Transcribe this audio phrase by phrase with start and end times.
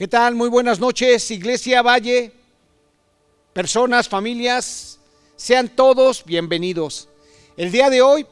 [0.00, 0.34] ¿Qué tal?
[0.34, 2.32] Muy buenas noches, Iglesia Valle,
[3.52, 4.98] personas, familias,
[5.36, 7.10] sean todos bienvenidos.
[7.54, 8.26] El día de hoy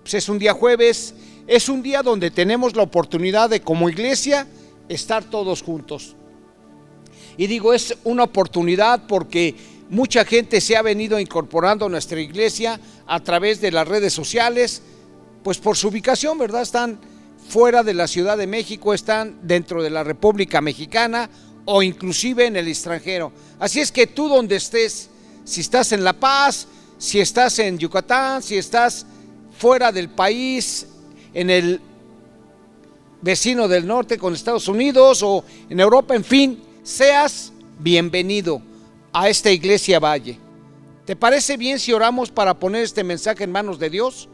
[0.00, 1.14] pues, es un día jueves,
[1.46, 4.46] es un día donde tenemos la oportunidad de como iglesia
[4.88, 6.16] estar todos juntos.
[7.36, 9.54] Y digo, es una oportunidad porque
[9.90, 14.80] mucha gente se ha venido incorporando a nuestra iglesia a través de las redes sociales,
[15.42, 16.62] pues por su ubicación, ¿verdad?
[16.62, 16.98] Están
[17.52, 21.28] fuera de la Ciudad de México, están dentro de la República Mexicana
[21.66, 23.30] o inclusive en el extranjero.
[23.58, 25.10] Así es que tú donde estés,
[25.44, 29.04] si estás en La Paz, si estás en Yucatán, si estás
[29.58, 30.86] fuera del país,
[31.34, 31.82] en el
[33.20, 38.62] vecino del norte con Estados Unidos o en Europa, en fin, seas bienvenido
[39.12, 40.38] a esta iglesia Valle.
[41.04, 44.30] ¿Te parece bien si oramos para poner este mensaje en manos de Dios?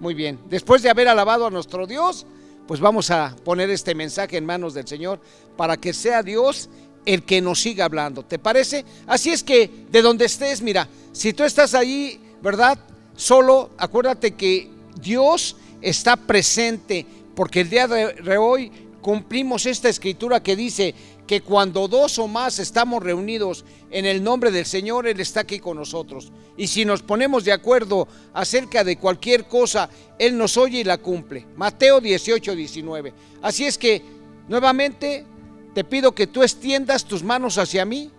[0.00, 2.26] Muy bien, después de haber alabado a nuestro Dios,
[2.66, 5.20] pues vamos a poner este mensaje en manos del Señor
[5.56, 6.68] para que sea Dios
[7.04, 8.22] el que nos siga hablando.
[8.22, 8.84] ¿Te parece?
[9.06, 12.78] Así es que de donde estés, mira, si tú estás ahí, ¿verdad?
[13.16, 18.72] Solo acuérdate que Dios está presente, porque el día de hoy
[19.04, 20.94] cumplimos esta escritura que dice
[21.26, 25.58] que cuando dos o más estamos reunidos en el nombre del Señor, Él está aquí
[25.58, 26.32] con nosotros.
[26.56, 30.96] Y si nos ponemos de acuerdo acerca de cualquier cosa, Él nos oye y la
[30.96, 31.46] cumple.
[31.54, 33.12] Mateo 18, 19.
[33.42, 34.00] Así es que,
[34.48, 35.26] nuevamente,
[35.74, 38.10] te pido que tú extiendas tus manos hacia mí.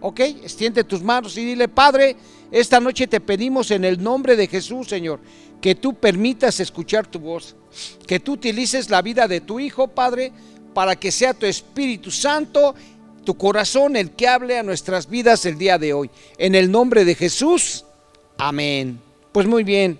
[0.00, 0.20] ¿Ok?
[0.20, 2.16] Extiende tus manos y dile, Padre,
[2.50, 5.20] esta noche te pedimos en el nombre de Jesús, Señor,
[5.60, 7.56] que tú permitas escuchar tu voz,
[8.06, 10.32] que tú utilices la vida de tu Hijo, Padre,
[10.72, 12.74] para que sea tu Espíritu Santo,
[13.24, 16.10] tu corazón el que hable a nuestras vidas el día de hoy.
[16.38, 17.84] En el nombre de Jesús,
[18.38, 19.00] amén.
[19.32, 19.98] Pues muy bien,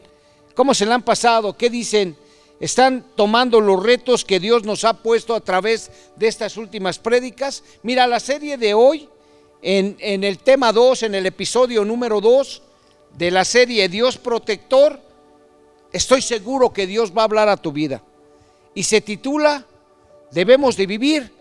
[0.55, 1.57] ¿cómo se le han pasado?
[1.57, 2.17] ¿Qué dicen?
[2.61, 7.63] ¿Están tomando los retos que Dios nos ha puesto a través de estas últimas prédicas?
[7.83, 9.09] Mira, la serie de hoy,
[9.63, 12.63] en, el tema 2, en el episodio número 2
[13.17, 15.01] de la serie Dios Protector,
[15.93, 18.03] estoy seguro que Dios va a hablar a tu vida.
[18.75, 19.67] Y se titula
[20.31, 21.33] Debemos de vivir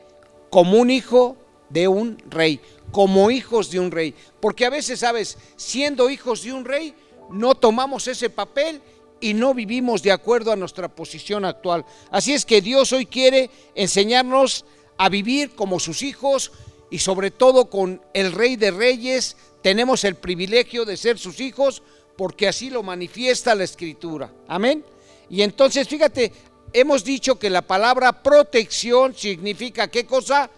[0.49, 1.35] como un hijo
[1.69, 2.61] de un rey,
[2.91, 4.15] como hijos de un rey.
[4.39, 6.95] Porque a veces, sabes, siendo hijos de un rey,
[7.29, 8.81] no tomamos ese papel
[9.19, 11.85] y no vivimos de acuerdo a nuestra posición actual.
[12.11, 14.63] Así es que Dios hoy quiere enseñarnos
[14.97, 16.51] a vivir como sus hijos
[16.89, 19.35] y sobre todo con el rey de reyes.
[19.61, 21.83] Tenemos el privilegio de ser sus hijos
[22.15, 24.31] porque así lo manifiesta la escritura.
[24.47, 24.83] Amén.
[25.29, 26.31] Y entonces, fíjate,
[26.73, 30.49] hemos dicho que la palabra protección significa qué cosa?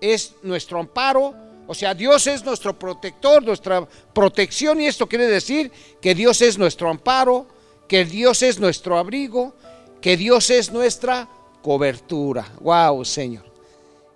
[0.00, 1.34] Es nuestro amparo.
[1.66, 5.70] O sea, Dios es nuestro protector, nuestra protección y esto quiere decir
[6.00, 7.46] que Dios es nuestro amparo,
[7.86, 9.54] que Dios es nuestro abrigo,
[10.00, 11.28] que Dios es nuestra
[11.62, 12.50] cobertura.
[12.60, 13.49] Wow, Señor.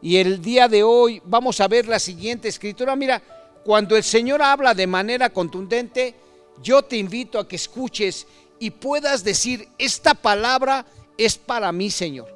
[0.04, 2.94] Y el día de hoy vamos a ver la siguiente escritura.
[2.94, 3.22] Mira,
[3.64, 6.14] cuando el Señor habla de manera contundente,
[6.62, 8.26] yo te invito a que escuches
[8.58, 10.84] y puedas decir, esta palabra
[11.16, 12.28] es para mí, Señor.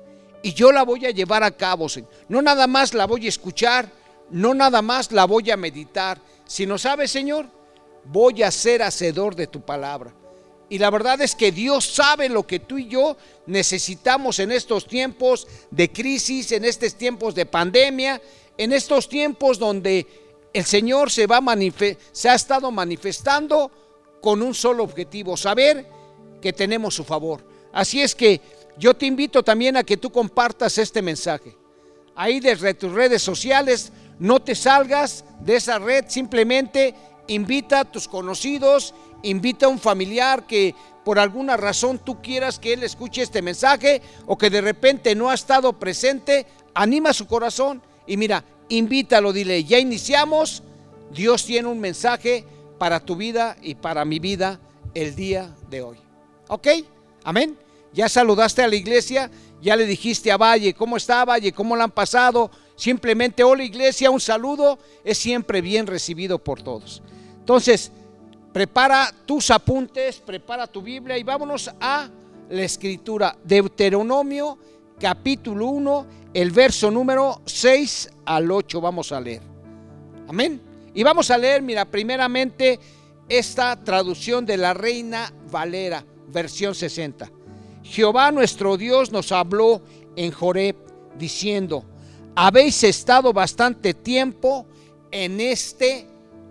[0.43, 1.89] Y yo la voy a llevar a cabo.
[2.31, 3.93] No nada más la voy a escuchar,
[4.31, 7.49] no nada más la voy a meditar, sino, ¿sabes, Señor?
[8.07, 10.15] Voy a ser hacedor de tu palabra.
[10.71, 14.87] Y la verdad es que Dios sabe lo que tú y yo necesitamos en estos
[14.87, 18.21] tiempos de crisis, en estos tiempos de pandemia,
[18.57, 20.07] en estos tiempos donde
[20.53, 21.41] el Señor se, va
[22.13, 23.71] se ha estado manifestando
[24.21, 25.89] con un solo objetivo, saber
[26.43, 27.45] que tenemos su favor.
[27.73, 28.41] Así es que
[28.77, 31.57] yo te invito también a que tú compartas este mensaje.
[32.15, 36.95] Ahí desde tus redes sociales, no te salgas de esa red, simplemente
[37.29, 40.75] invita a tus conocidos, invita a un familiar que
[41.05, 45.31] por alguna razón tú quieras que él escuche este mensaje o que de repente no
[45.31, 50.63] ha estado presente, anima su corazón y mira, invítalo, dile, ya iniciamos,
[51.11, 52.45] Dios tiene un mensaje
[52.79, 54.61] para tu vida y para mi vida
[54.95, 55.99] el día de hoy.
[56.49, 56.69] ¿Ok?
[57.25, 57.59] Amén.
[57.93, 59.31] Ya saludaste a la iglesia,
[59.61, 61.53] ya le dijiste a Valle, ¿cómo está Valle?
[61.53, 62.51] ¿Cómo la han pasado?
[62.77, 67.03] Simplemente, hola iglesia, un saludo es siempre bien recibido por todos.
[67.41, 67.91] Entonces,
[68.53, 72.09] prepara tus apuntes, prepara tu Biblia y vámonos a
[72.51, 73.37] la escritura.
[73.45, 74.59] Deuteronomio
[74.99, 79.43] capítulo 1, el verso número 6 al 8 vamos a leer.
[80.29, 80.61] Amén.
[80.95, 82.79] Y vamos a leer, mira, primeramente
[83.29, 87.31] esta traducción de la Reina Valera, versión 60.
[87.83, 89.83] Jehová nuestro Dios nos habló
[90.17, 90.77] en Joreb
[91.17, 91.85] diciendo,
[92.35, 94.67] habéis estado bastante tiempo
[95.11, 96.07] en este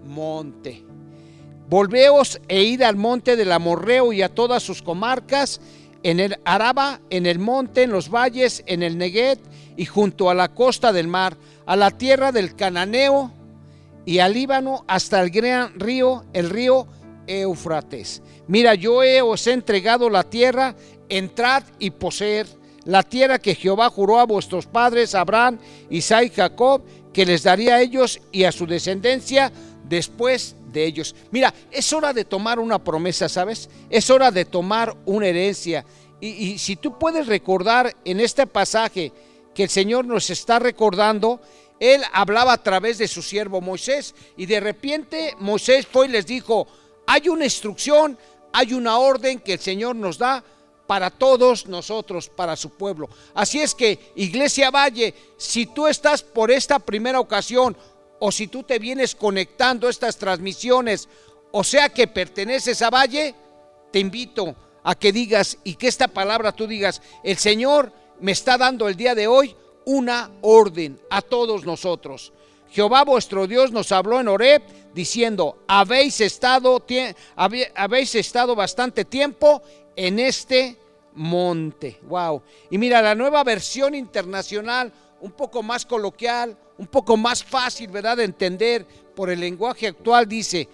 [0.05, 0.86] monte.
[1.69, 5.59] Volveos e id al monte del Amorreo y a todas sus comarcas,
[6.03, 9.39] en el Araba, en el monte, en los valles, en el Neguet
[9.75, 11.35] y junto a la costa del mar,
[11.65, 13.31] a la tierra del Cananeo
[14.05, 16.87] y al Líbano hasta el gran río, el río
[17.27, 18.21] Éufrates.
[18.47, 20.75] Mira, yo os he entregado la tierra,
[21.09, 22.47] entrad y poseed
[22.85, 25.59] la tierra que Jehová juró a vuestros padres, Abraham,
[25.89, 26.81] Isaac y Jacob,
[27.11, 29.51] que les daría a ellos y a su descendencia
[29.87, 31.15] después de ellos.
[31.31, 33.69] Mira, es hora de tomar una promesa, ¿sabes?
[33.89, 35.85] Es hora de tomar una herencia.
[36.19, 39.11] Y, si tú puedes recordar en este pasaje
[39.53, 41.39] que el Señor nos está recordando,
[41.79, 46.25] Él hablaba a través de su siervo Moisés y de repente Moisés fue y les
[46.25, 46.67] dijo,
[47.05, 48.17] hay una instrucción,
[48.51, 50.43] hay una orden que el Señor nos da
[50.87, 53.09] para todos nosotros, para su pueblo.
[53.35, 57.77] Así es que, Iglesia Valle, si tú estás por esta primera ocasión
[58.19, 61.07] o si tú te vienes conectando estas transmisiones,
[61.51, 63.35] o sea que perteneces a Valle,
[63.91, 68.57] te invito a que digas y que esta palabra tú digas, el Señor me está
[68.57, 69.55] dando el día de hoy
[69.85, 72.33] una orden a todos nosotros.
[72.69, 74.61] Jehová vuestro Dios nos habló en Horeb
[74.93, 76.85] diciendo, habéis estado,
[77.75, 79.61] habéis estado bastante tiempo
[79.95, 80.77] en este
[81.13, 81.99] monte.
[82.03, 82.41] Wow.
[82.69, 84.91] Y mira, la nueva versión internacional,
[85.21, 88.85] un poco más coloquial, un poco más fácil, ¿verdad?, de entender
[89.15, 90.67] por el lenguaje actual, dice,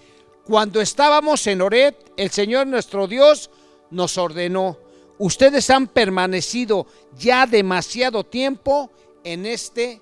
[0.45, 3.49] cuando estábamos en Oret, el Señor nuestro Dios
[3.89, 4.77] nos ordenó,
[5.17, 6.85] ustedes han permanecido
[7.17, 8.91] ya demasiado tiempo
[9.23, 10.01] en este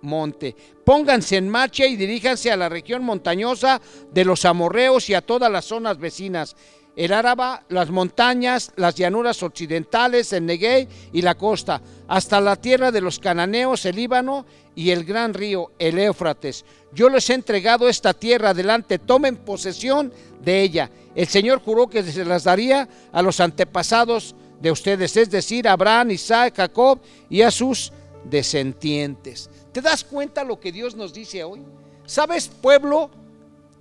[0.00, 0.56] monte.
[0.84, 3.80] Pónganse en marcha y diríjanse a la región montañosa
[4.12, 6.56] de los amorreos y a todas las zonas vecinas
[6.96, 12.90] el Áraba, las montañas, las llanuras occidentales, el Negev y la costa, hasta la tierra
[12.90, 16.64] de los cananeos, el Líbano y el gran río, el Éufrates.
[16.92, 20.10] Yo les he entregado esta tierra adelante, tomen posesión
[20.42, 20.90] de ella.
[21.14, 26.12] El Señor juró que se las daría a los antepasados de ustedes, es decir, Abraham,
[26.12, 26.98] Isaac, Jacob
[27.28, 27.92] y a sus
[28.24, 29.50] descendientes.
[29.70, 31.62] ¿Te das cuenta lo que Dios nos dice hoy?
[32.06, 33.10] ¿Sabes, pueblo?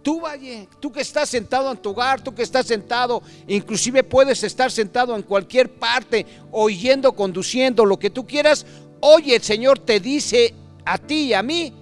[0.05, 4.43] Tú, Valle, tú que estás sentado en tu hogar, tú que estás sentado, inclusive puedes
[4.43, 8.67] estar sentado en cualquier parte, oyendo, conduciendo, lo que tú quieras.
[8.99, 10.53] Hoy el Señor te dice
[10.85, 11.73] a ti y a mí,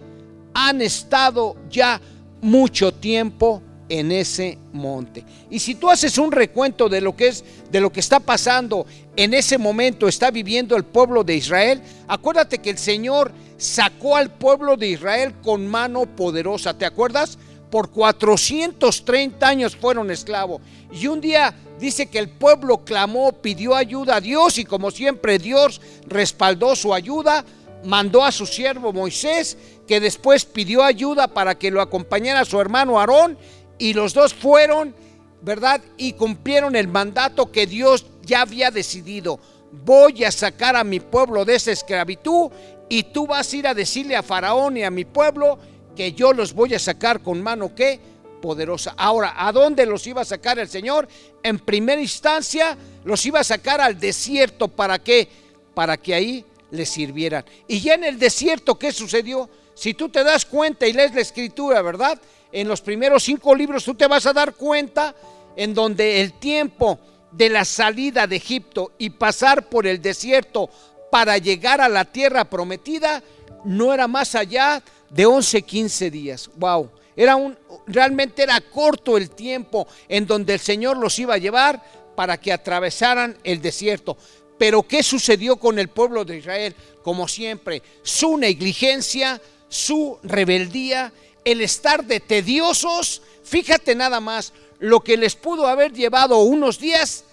[0.54, 2.00] han estado ya
[2.42, 5.26] mucho tiempo en ese monte.
[5.50, 8.86] Y si tú haces un recuento de lo que es de lo que está pasando
[9.18, 14.32] en ese momento está viviendo el pueblo de Israel, acuérdate que el Señor sacó al
[14.32, 17.38] pueblo de Israel con mano poderosa, ¿te acuerdas?
[17.74, 20.62] Por 430 años fueron esclavos.
[20.92, 25.40] Y un día dice que el pueblo clamó, pidió ayuda a Dios y como siempre
[25.40, 27.44] Dios respaldó su ayuda,
[27.84, 32.62] mandó a su siervo Moisés, que después pidió ayuda para que lo acompañara a su
[32.62, 33.40] hermano Aarón
[33.80, 34.94] y los dos fueron,
[35.42, 35.82] ¿verdad?
[35.98, 39.40] Y cumplieron el mandato que Dios ya había decidido.
[39.72, 42.52] Voy a sacar a mi pueblo de esa esclavitud
[42.88, 45.58] y tú vas a ir a decirle a Faraón y a mi pueblo
[45.96, 48.00] que yo los voy a sacar con mano que
[48.42, 48.94] poderosa.
[48.98, 51.08] Ahora, ¿a dónde los iba a sacar el Señor?
[51.44, 54.68] En primera instancia, los iba a sacar al desierto.
[54.68, 55.30] ¿Para qué?
[55.74, 57.46] Para que ahí les sirvieran.
[57.68, 59.50] Y ya en el desierto, ¿qué sucedió?
[59.76, 62.20] Si tú te das cuenta y lees la escritura, ¿verdad?
[62.52, 65.16] En los primeros cinco libros tú te vas a dar cuenta
[65.56, 67.00] en donde el tiempo
[67.32, 70.70] de la salida de Egipto y pasar por el desierto
[71.12, 73.24] para llegar a la tierra prometida
[73.66, 76.50] no era más allá de 11, 15 días.
[76.56, 76.90] Wow.
[77.16, 81.84] Era un, realmente era corto el tiempo en donde el Señor los iba a llevar
[82.16, 84.18] para que atravesaran el desierto.
[84.58, 86.76] Pero ¿qué sucedió con el pueblo de Israel?
[87.04, 91.14] Como siempre, su negligencia, su rebeldía,
[91.46, 93.22] el estar de tediosos.
[93.44, 97.26] Fíjate nada más, lo que les pudo haber llevado unos días,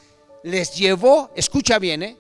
[0.43, 2.17] les llevó, escucha bien, ¿eh?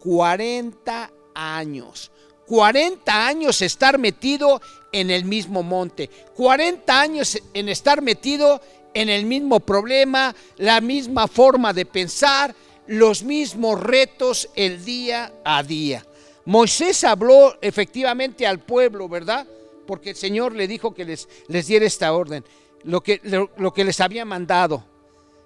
[0.00, 2.10] 40 años.
[2.46, 4.60] 40 años estar metido
[4.92, 8.60] en el mismo monte, 40 años en estar metido
[8.94, 12.54] en el mismo problema, la misma forma de pensar,
[12.86, 16.04] los mismos retos el día a día.
[16.44, 19.46] Moisés habló efectivamente al pueblo, ¿verdad?
[19.86, 22.44] Porque el Señor le dijo que les, les diera esta orden,
[22.82, 24.84] lo que, lo que les había mandado.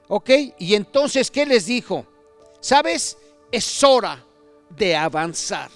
[0.08, 0.30] ¿Ok?
[0.58, 2.06] Y entonces, ¿qué les dijo?
[2.60, 3.18] ¿Sabes?
[3.50, 4.24] Es hora
[4.70, 5.70] de avanzar.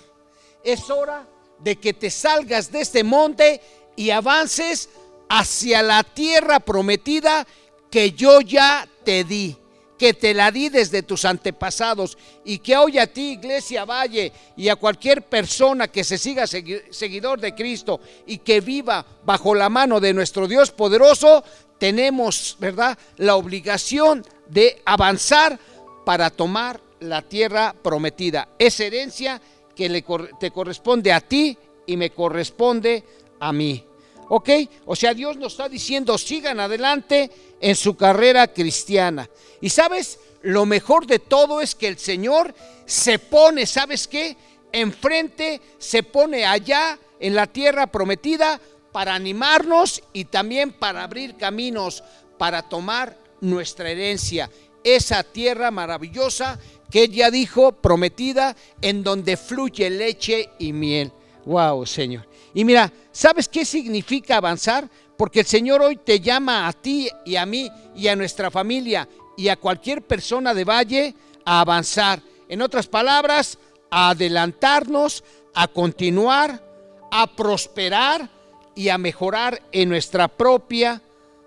[0.63, 3.61] Es hora de que te salgas de este monte
[3.97, 4.88] y avances
[5.29, 7.47] hacia la tierra prometida
[7.91, 9.57] que yo ya te di,
[9.99, 14.69] que te la di desde tus antepasados y que hoy a ti, Iglesia Valle, y
[14.69, 20.00] a cualquier persona que se siga seguidor de Cristo y que viva bajo la mano
[20.00, 21.43] de nuestro Dios poderoso,
[21.79, 25.59] tenemos, ¿verdad?, la obligación de avanzar
[26.05, 28.49] para tomar la tierra prometida.
[28.59, 29.41] Esa herencia
[29.79, 30.05] que le,
[30.41, 31.57] te corresponde a ti
[31.87, 33.05] y me corresponde
[33.39, 33.85] a mí.
[34.29, 34.51] ¿Ok?
[34.87, 37.31] O sea, Dios nos está diciendo, sigan adelante
[37.61, 39.31] en su carrera cristiana.
[39.61, 42.57] Y sabes, lo mejor de todo es que el Señor
[42.87, 44.37] se pone, ¿sabes qué?
[44.73, 52.03] Enfrente, se pone allá en la tierra prometida para animarnos y también para abrir caminos,
[52.37, 54.51] para tomar nuestra herencia,
[54.83, 56.59] esa tierra maravillosa
[56.90, 61.12] que ella dijo, prometida, en donde fluye leche y miel.
[61.45, 62.28] Wow, Señor.
[62.54, 64.88] Y mira, ¿sabes qué significa avanzar?
[65.16, 69.09] Porque el Señor hoy te llama a ti y a mí y a nuestra familia
[69.37, 71.14] y a cualquier persona de Valle
[71.45, 72.23] a avanzar.
[72.49, 73.59] En otras palabras,
[73.90, 76.62] a adelantarnos, a continuar,
[77.11, 78.28] a prosperar
[78.75, 81.02] y a mejorar en nuestra propia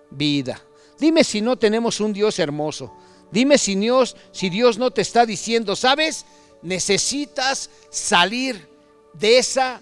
[0.10, 0.62] vida.
[1.00, 2.93] Dime si no tenemos un Dios hermoso.
[3.32, 6.26] Dime si Dios, si Dios no te está diciendo, ¿sabes?
[6.62, 8.68] Necesitas salir
[9.14, 9.82] de esa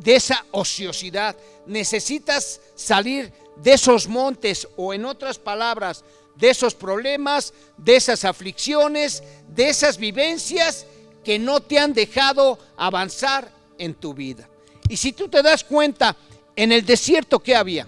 [0.00, 1.36] de esa ociosidad.
[1.66, 6.04] Necesitas salir de esos montes o en otras palabras,
[6.36, 10.86] de esos problemas, de esas aflicciones, de esas vivencias
[11.22, 14.48] que no te han dejado avanzar en tu vida.
[14.88, 16.16] Y si tú te das cuenta,
[16.56, 17.86] en el desierto, ¿qué había?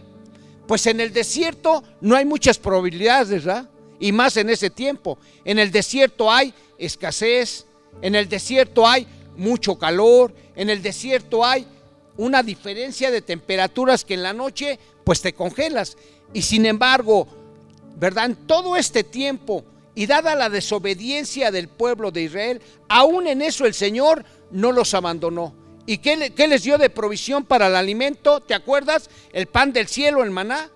[0.67, 3.69] Pues en el desierto no hay muchas probabilidades, ¿verdad?
[4.03, 5.17] Y más en ese tiempo.
[5.45, 7.67] En el desierto hay escasez,
[8.03, 9.07] en el desierto hay
[9.37, 11.65] mucho calor, en el desierto hay
[12.17, 15.97] una diferencia de temperaturas que en la noche pues te congelas.
[16.33, 17.29] Y sin embargo,
[17.97, 18.27] ¿verdad?
[18.27, 23.67] En todo este tiempo y dada la desobediencia del pueblo de Israel, aún en eso
[23.67, 25.55] el Señor no los abandonó.
[25.87, 28.41] ¿Y qué, les dio de provisión para el alimento?
[28.41, 29.11] ¿Te acuerdas?
[29.33, 30.71] El pan del cielo, el maná.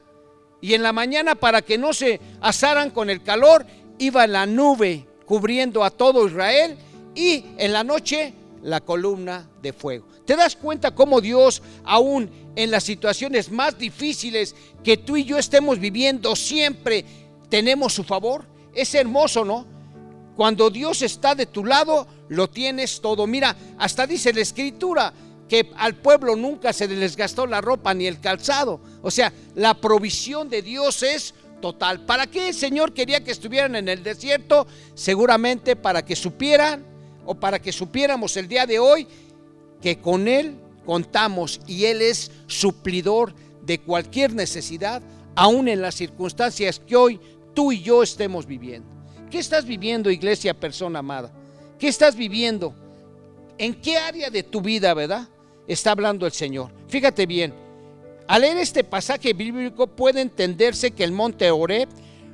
[0.60, 3.66] Y en la mañana para que no se asaran con el calor,
[3.98, 6.76] iba la nube cubriendo a todo Israel
[7.14, 8.32] y en la noche
[8.62, 10.06] la columna de fuego.
[10.25, 15.38] ¿Te das cuenta cómo Dios, aún en las situaciones más difíciles que tú y yo
[15.38, 17.04] estemos viviendo, siempre
[17.48, 18.44] tenemos su favor?
[18.75, 19.64] Es hermoso, ¿no?
[20.36, 23.26] Cuando Dios está de tu lado, lo tienes todo.
[23.26, 25.12] Mira, hasta dice la escritura
[25.48, 28.80] que al pueblo nunca se les gastó la ropa ni el calzado.
[29.02, 32.04] O sea, la provisión de Dios es total.
[32.04, 34.66] ¿Para qué el Señor quería que estuvieran en el desierto?
[34.94, 36.84] Seguramente para que supieran
[37.24, 39.06] o para que supiéramos el día de hoy
[39.80, 45.02] que con Él contamos y Él es suplidor de cualquier necesidad,
[45.34, 47.20] aún en las circunstancias que hoy
[47.52, 48.88] tú y yo estemos viviendo.
[49.30, 51.32] ¿Qué estás viviendo, iglesia, persona amada?
[51.78, 52.74] ¿Qué estás viviendo?
[53.58, 55.28] ¿En qué área de tu vida, verdad?
[55.66, 56.70] Está hablando el Señor.
[56.88, 57.52] Fíjate bien,
[58.28, 61.88] al leer este pasaje bíblico puede entenderse que el monte Oreb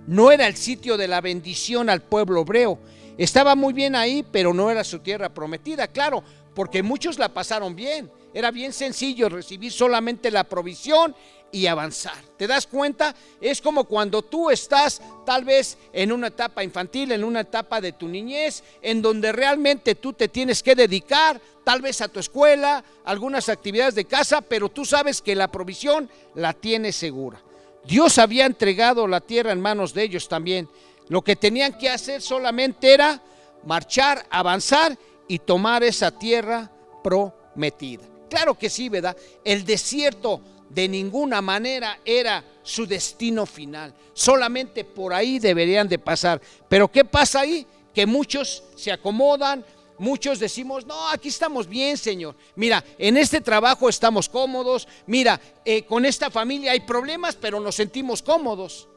[0.07, 2.79] no era el sitio de la bendición al pueblo hebreo.
[3.19, 5.87] Estaba muy bien ahí, pero no era su tierra prometida.
[5.89, 6.25] Claro,
[6.55, 8.11] porque muchos la pasaron bien.
[8.35, 11.15] Era bien sencillo recibir solamente la provisión
[11.53, 12.17] y avanzar.
[12.37, 13.15] ¿Te das cuenta?
[13.41, 17.93] Es como cuando tú estás tal vez en una etapa infantil, en una etapa de
[17.93, 22.83] tu niñez, en donde realmente tú te tienes que dedicar tal vez a tu escuela,
[23.05, 27.41] algunas actividades de casa, pero tú sabes que la provisión la tienes segura.
[27.85, 30.69] Dios había entregado la tierra en manos de ellos también.
[31.09, 33.23] Lo que tenían que hacer solamente era
[33.65, 34.97] marchar, avanzar
[35.29, 36.71] y tomar esa tierra
[37.03, 38.05] prometida.
[38.31, 39.17] Claro que sí, ¿verdad?
[39.45, 40.41] El desierto
[40.75, 43.95] de ninguna manera era su destino final.
[44.15, 46.41] Solamente por ahí deberían de pasar.
[46.69, 47.67] Pero ¿qué pasa ahí?
[47.95, 49.65] Que muchos se acomodan,
[49.99, 52.35] muchos decimos, no, aquí estamos bien, Señor.
[52.57, 54.89] Mira, en este trabajo estamos cómodos.
[55.07, 58.89] Mira, eh, con esta familia hay problemas, pero nos sentimos cómodos.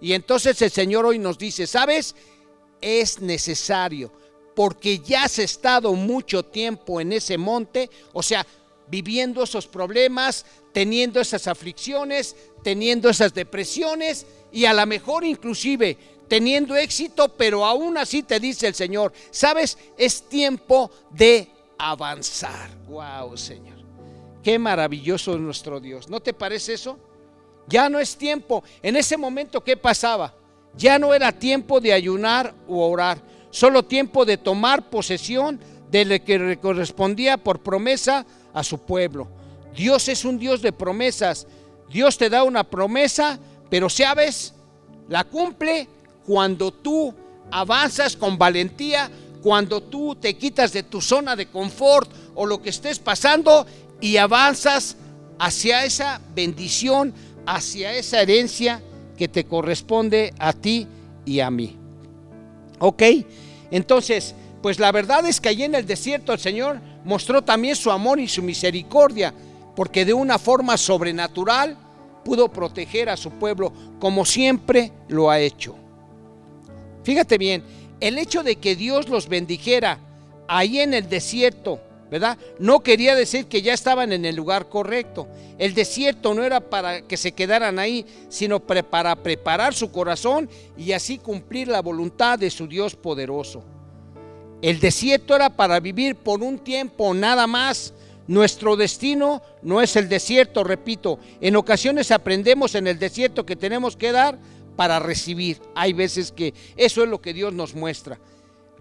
[0.00, 2.14] Y entonces el Señor hoy nos dice, ¿sabes?
[2.80, 4.12] Es necesario
[4.54, 8.46] porque ya has estado mucho tiempo en ese monte, o sea,
[8.88, 15.96] viviendo esos problemas, teniendo esas aflicciones, teniendo esas depresiones y a lo mejor inclusive
[16.28, 21.48] teniendo éxito, pero aún así te dice el Señor, sabes, es tiempo de
[21.78, 22.70] avanzar.
[22.88, 23.76] Wow, Señor.
[24.42, 26.08] Qué maravilloso es nuestro Dios.
[26.08, 26.98] ¿No te parece eso?
[27.66, 28.64] Ya no es tiempo.
[28.82, 30.34] En ese momento, ¿qué pasaba?
[30.76, 33.22] Ya no era tiempo de ayunar u orar
[33.54, 39.28] solo tiempo de tomar posesión de lo que correspondía por promesa a su pueblo.
[39.76, 41.46] Dios es un Dios de promesas.
[41.90, 44.54] Dios te da una promesa, pero sabes,
[45.08, 45.88] la cumple
[46.24, 47.12] cuando tú
[47.50, 49.10] avanzas con valentía,
[49.42, 53.66] cuando tú te quitas de tu zona de confort o lo que estés pasando
[54.00, 54.96] y avanzas
[55.38, 57.12] hacia esa bendición,
[57.46, 58.82] hacia esa herencia
[59.18, 60.86] que te corresponde a ti
[61.24, 61.76] y a mí.
[62.78, 63.02] ¿Ok?
[63.70, 67.90] Entonces, pues la verdad es que allí en el desierto el Señor mostró también su
[67.90, 69.32] amor y su misericordia,
[69.76, 71.76] porque de una forma sobrenatural
[72.24, 75.76] pudo proteger a su pueblo como siempre lo ha hecho.
[77.02, 77.62] Fíjate bien,
[78.00, 79.98] el hecho de que Dios los bendijera
[80.48, 81.80] ahí en el desierto,
[82.10, 82.38] ¿verdad?
[82.58, 85.28] No quería decir que ya estaban en el lugar correcto.
[85.58, 90.92] El desierto no era para que se quedaran ahí, sino para preparar su corazón y
[90.92, 93.62] así cumplir la voluntad de su Dios poderoso.
[94.62, 97.92] El desierto era para vivir por un tiempo nada más.
[98.26, 101.18] Nuestro destino no es el desierto, repito.
[101.40, 104.38] En ocasiones aprendemos en el desierto que tenemos que dar
[104.76, 105.60] para recibir.
[105.74, 108.18] Hay veces que eso es lo que Dios nos muestra.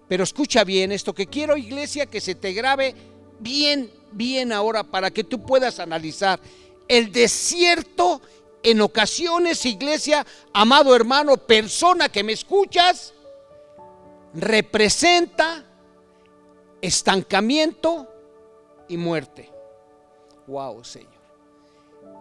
[0.08, 2.96] Pero escucha bien esto, que quiero iglesia que se te grabe
[3.40, 6.40] bien, bien ahora para que tú puedas analizar.
[6.88, 8.22] El desierto
[8.64, 13.14] en ocasiones, iglesia, amado hermano, persona que me escuchas,
[14.34, 15.66] representa
[16.82, 18.08] estancamiento
[18.88, 19.50] y muerte.
[20.48, 21.14] Wow, Señor.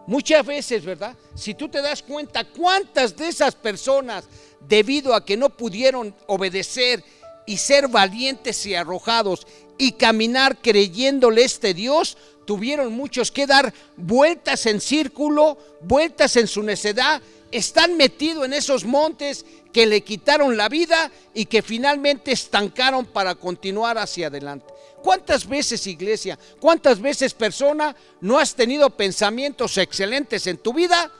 [0.06, 1.16] Muchas veces, ¿verdad?
[1.34, 4.24] Si tú te das cuenta cuántas de esas personas,
[4.60, 7.02] debido a que no pudieron obedecer
[7.46, 9.46] y ser valientes y arrojados
[9.78, 16.62] y caminar creyéndole este Dios, tuvieron muchos que dar vueltas en círculo, vueltas en su
[16.62, 23.06] necedad, están metidos en esos montes que le quitaron la vida y que finalmente estancaron
[23.06, 24.66] para continuar hacia adelante.
[25.02, 31.10] ¿Cuántas veces, iglesia, cuántas veces, persona, no has tenido pensamientos excelentes en tu vida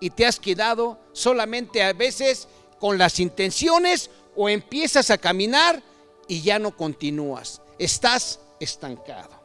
[0.00, 2.48] y te has quedado solamente a veces
[2.78, 5.82] con las intenciones o empiezas a caminar
[6.28, 7.60] y ya no continúas?
[7.78, 9.36] Estás estancado.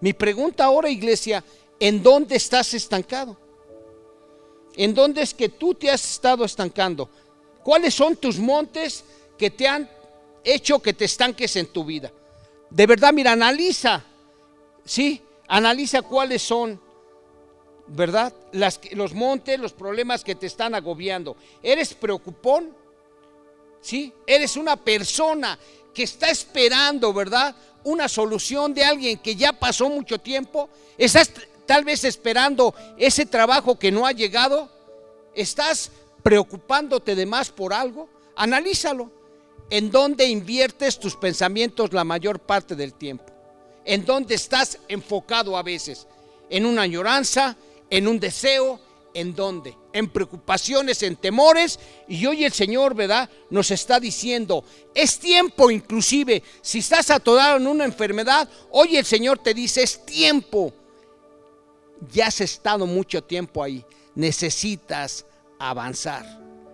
[0.00, 1.42] Mi pregunta ahora, iglesia,
[1.80, 3.36] ¿en dónde estás estancado?
[4.76, 7.08] ¿En dónde es que tú te has estado estancando?
[7.66, 9.02] ¿Cuáles son tus montes
[9.36, 9.90] que te han
[10.44, 12.12] hecho que te estanques en tu vida?
[12.70, 14.04] De verdad, mira, analiza,
[14.84, 15.20] ¿sí?
[15.48, 16.80] Analiza cuáles son,
[17.88, 18.32] ¿verdad?
[18.52, 21.36] Los montes, los problemas que te están agobiando.
[21.60, 22.72] ¿Eres preocupón?
[23.80, 24.14] ¿Sí?
[24.28, 25.58] Eres una persona
[25.92, 27.56] que está esperando, ¿verdad?
[27.82, 30.70] Una solución de alguien que ya pasó mucho tiempo.
[30.96, 31.32] Estás
[31.66, 34.70] tal vez esperando ese trabajo que no ha llegado.
[35.34, 35.90] Estás
[36.26, 38.08] preocupándote de más por algo.
[38.34, 39.12] Analízalo
[39.70, 43.26] en dónde inviertes tus pensamientos la mayor parte del tiempo,
[43.84, 46.08] en dónde estás enfocado a veces,
[46.50, 47.56] en una añoranza,
[47.88, 48.80] en un deseo,
[49.14, 51.78] en dónde, en preocupaciones, en temores.
[52.08, 53.30] Y hoy el Señor, ¿verdad?
[53.48, 54.64] Nos está diciendo,
[54.96, 60.04] es tiempo inclusive, si estás atorado en una enfermedad, hoy el Señor te dice, es
[60.04, 60.74] tiempo.
[62.12, 63.84] Ya has estado mucho tiempo ahí,
[64.16, 65.24] necesitas
[65.58, 66.24] avanzar.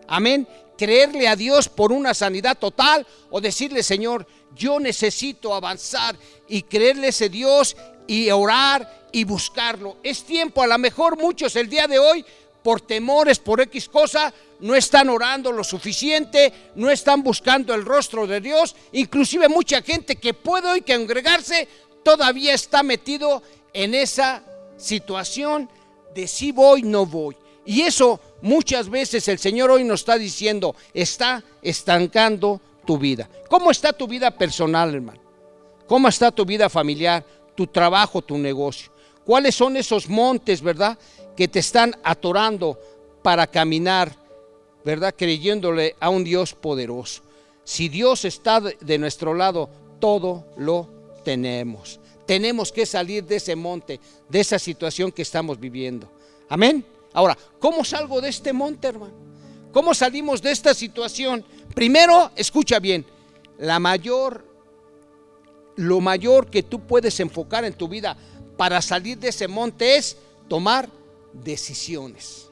[0.08, 0.46] Amén
[0.82, 6.16] creerle a Dios por una sanidad total o decirle, Señor, yo necesito avanzar
[6.48, 7.76] y creerle a ese Dios
[8.08, 9.98] y orar y buscarlo.
[10.02, 12.24] Es tiempo, a lo mejor muchos el día de hoy,
[12.64, 18.26] por temores, por X cosa, no están orando lo suficiente, no están buscando el rostro
[18.26, 18.74] de Dios.
[18.90, 21.68] Inclusive mucha gente que puede hoy congregarse
[22.02, 23.40] todavía está metido
[23.72, 24.42] en esa
[24.76, 25.70] situación
[26.12, 27.36] de si voy, no voy.
[27.64, 33.28] Y eso muchas veces el Señor hoy nos está diciendo, está estancando tu vida.
[33.48, 35.20] ¿Cómo está tu vida personal, hermano?
[35.86, 38.90] ¿Cómo está tu vida familiar, tu trabajo, tu negocio?
[39.24, 40.98] ¿Cuáles son esos montes, verdad,
[41.36, 42.78] que te están atorando
[43.22, 44.16] para caminar,
[44.84, 47.22] verdad, creyéndole a un Dios poderoso?
[47.64, 49.70] Si Dios está de nuestro lado,
[50.00, 50.88] todo lo
[51.24, 52.00] tenemos.
[52.26, 56.10] Tenemos que salir de ese monte, de esa situación que estamos viviendo.
[56.48, 56.84] Amén.
[57.12, 59.14] Ahora, ¿cómo salgo de este monte, hermano?
[59.72, 61.44] ¿Cómo salimos de esta situación?
[61.74, 63.06] Primero, escucha bien,
[63.58, 64.44] la mayor,
[65.76, 68.16] lo mayor que tú puedes enfocar en tu vida
[68.56, 70.16] para salir de ese monte es
[70.48, 70.88] tomar
[71.32, 72.50] decisiones.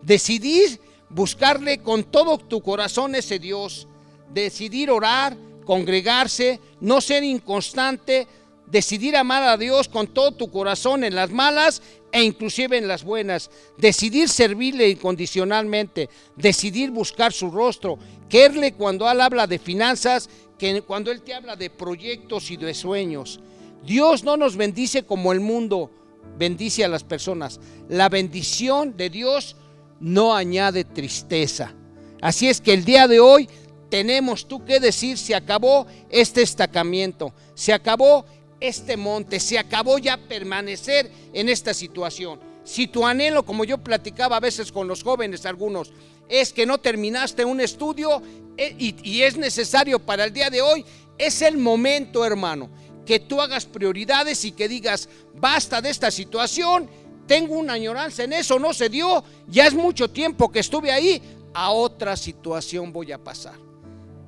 [0.00, 0.80] Decidir
[1.10, 3.86] buscarle con todo tu corazón ese Dios.
[4.32, 8.26] Decidir orar, congregarse, no ser inconstante,
[8.66, 13.02] decidir amar a Dios con todo tu corazón en las malas e inclusive en las
[13.02, 17.98] buenas, decidir servirle incondicionalmente, decidir buscar su rostro,
[18.28, 22.74] quererle cuando Él habla de finanzas, que cuando Él te habla de proyectos y de
[22.74, 23.40] sueños.
[23.84, 25.90] Dios no nos bendice como el mundo
[26.38, 27.60] bendice a las personas.
[27.88, 29.56] La bendición de Dios
[30.00, 31.74] no añade tristeza.
[32.20, 33.48] Así es que el día de hoy
[33.88, 38.24] tenemos tú que decir, se acabó este estancamiento, se acabó
[38.62, 42.40] este monte, se acabó ya permanecer en esta situación.
[42.64, 45.92] Si tu anhelo, como yo platicaba a veces con los jóvenes algunos,
[46.28, 48.22] es que no terminaste un estudio
[48.56, 50.84] eh, y, y es necesario para el día de hoy,
[51.18, 52.70] es el momento, hermano,
[53.04, 56.88] que tú hagas prioridades y que digas, basta de esta situación,
[57.26, 61.20] tengo una añoranza en eso, no se dio, ya es mucho tiempo que estuve ahí,
[61.54, 63.71] a otra situación voy a pasar.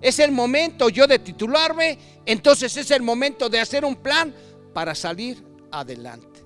[0.04, 4.34] Es el momento yo de titularme, entonces es el momento de hacer un plan
[4.74, 6.44] para salir adelante.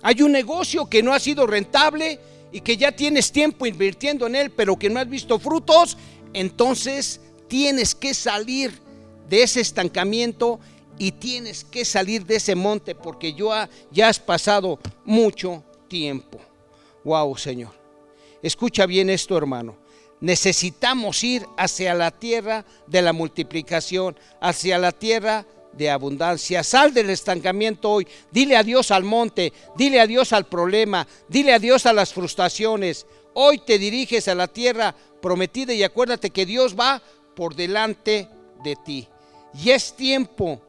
[0.00, 2.18] Hay un negocio que no ha sido rentable
[2.52, 5.98] y que ya tienes tiempo invirtiendo en él, pero que no has visto frutos,
[6.32, 8.72] entonces tienes que salir
[9.28, 10.58] de ese estancamiento
[10.98, 16.40] y tienes que salir de ese monte porque ya has pasado mucho tiempo.
[17.04, 17.74] Wow, Señor.
[18.42, 19.83] Escucha bien esto, hermano.
[20.24, 26.64] Necesitamos ir hacia la tierra de la multiplicación, hacia la tierra de abundancia.
[26.64, 28.08] Sal del estancamiento hoy.
[28.30, 33.06] Dile adiós al monte, dile adiós al problema, dile adiós a las frustraciones.
[33.34, 37.02] Hoy te diriges a la tierra prometida y acuérdate que Dios va
[37.36, 38.28] por delante
[38.62, 39.08] de ti.
[39.52, 40.62] Y es tiempo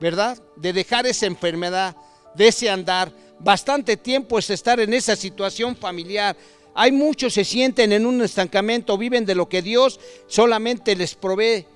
[0.00, 0.38] ¿verdad?
[0.56, 1.96] De dejar esa enfermedad,
[2.34, 3.10] de ese andar.
[3.38, 6.36] Bastante tiempo es estar en esa situación familiar.
[6.74, 11.66] Hay muchos se sienten en un estancamiento, viven de lo que Dios solamente les provee,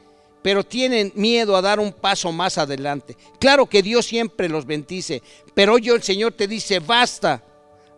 [0.42, 3.16] pero tienen miedo a dar un paso más adelante.
[3.38, 5.22] Claro que Dios siempre los bendice,
[5.54, 7.42] pero hoy el Señor te dice, basta,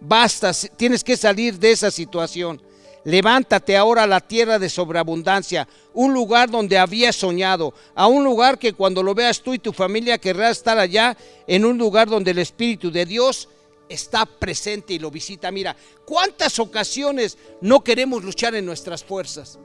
[0.01, 2.61] basta, tienes que salir de esa situación.
[3.05, 8.59] Levántate ahora a la tierra de sobreabundancia, un lugar donde habías soñado, a un lugar
[8.59, 12.33] que cuando lo veas tú y tu familia querrás estar allá, en un lugar donde
[12.33, 13.49] el Espíritu de Dios
[13.90, 15.50] está presente y lo visita.
[15.50, 15.76] Mira,
[16.07, 19.59] ¿cuántas ocasiones no queremos luchar en nuestras fuerzas?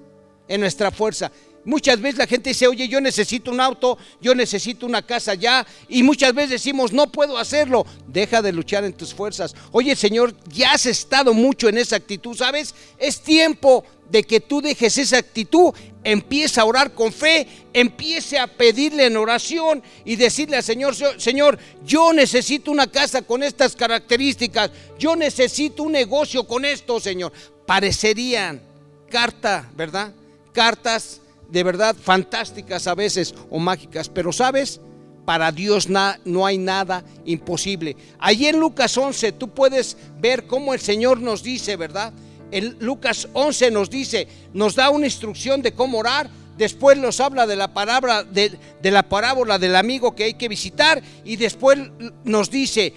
[0.48, 1.32] En nuestra fuerza.
[1.64, 5.66] Muchas veces la gente dice, oye, yo necesito un auto, yo necesito una casa ya.
[5.90, 7.86] Y muchas veces decimos, no puedo hacerlo.
[8.08, 9.56] Deja de luchar en tus fuerzas.
[9.72, 12.76] Oye, Señor, ya has estado mucho en esa actitud, ¿sabes?
[13.00, 18.48] Es tiempo de que tú dejes esa actitud, empieza a orar con fe, empiece a
[18.48, 24.72] pedirle en oración y decirle al Señor, Señor, yo necesito una casa con estas características,
[25.00, 27.34] yo necesito un negocio con esto, Señor.
[27.66, 28.62] Parecerían
[29.10, 30.14] carta, ¿verdad?
[30.54, 34.80] Cartas de verdad fantásticas a veces o mágicas, pero sabes,
[35.26, 37.98] para Dios no hay nada imposible.
[38.20, 42.14] Allí en Lucas 11 tú puedes ver cómo el Señor nos dice, ¿verdad?
[42.52, 47.48] En Lucas 11 nos dice, nos da una instrucción de cómo orar, después nos habla
[47.48, 51.80] de la palabra de, la parábola del amigo que hay que visitar y después
[52.24, 52.94] nos dice,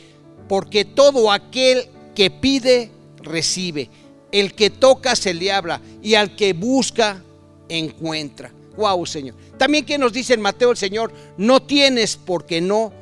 [0.48, 2.90] porque todo aquel que pide
[3.22, 3.90] recibe,
[4.32, 7.22] el que toca se le habla y al que busca
[7.68, 8.52] encuentra.
[8.76, 9.34] Wow, Señor.
[9.56, 12.92] También que nos dice en Mateo el Señor, no tienes porque no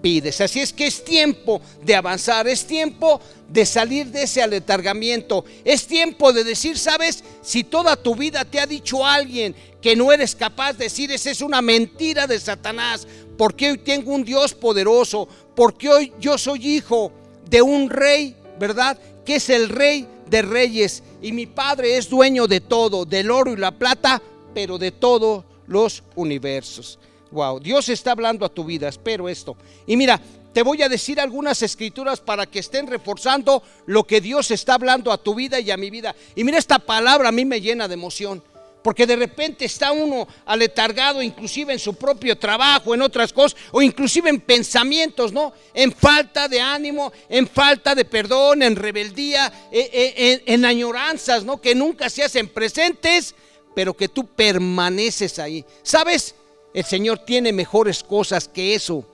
[0.00, 0.40] pides.
[0.40, 5.86] Así es que es tiempo de avanzar, es tiempo de salir de ese aletargamiento, es
[5.86, 10.34] tiempo de decir, sabes, si toda tu vida te ha dicho alguien que no eres
[10.34, 15.28] capaz de decir, esa es una mentira de Satanás, porque hoy tengo un Dios poderoso,
[15.54, 17.12] porque hoy yo soy hijo
[17.48, 18.98] de un rey, ¿verdad?
[19.24, 23.52] Que es el rey de reyes y mi Padre es dueño de todo, del oro
[23.52, 24.22] y la plata,
[24.54, 26.98] pero de todos los universos.
[27.30, 29.56] Wow, Dios está hablando a tu vida, espero esto.
[29.86, 30.20] Y mira,
[30.52, 35.12] te voy a decir algunas escrituras para que estén reforzando lo que Dios está hablando
[35.12, 36.14] a tu vida y a mi vida.
[36.34, 38.42] Y mira, esta palabra a mí me llena de emoción.
[38.82, 43.82] Porque de repente está uno aletargado, inclusive en su propio trabajo, en otras cosas, o
[43.82, 45.52] inclusive en pensamientos, ¿no?
[45.74, 51.60] En falta de ánimo, en falta de perdón, en rebeldía, eh, eh, en, añoranzas, ¿no?
[51.60, 53.34] Que nunca se hacen presentes,
[53.74, 55.62] pero que tú permaneces ahí.
[55.82, 56.34] ¿Sabes?
[56.72, 59.04] El Señor tiene mejores cosas que eso.